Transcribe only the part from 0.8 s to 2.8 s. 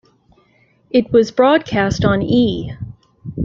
It was broadcast on E!